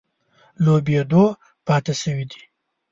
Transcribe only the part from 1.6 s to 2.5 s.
پاتې شوي دي.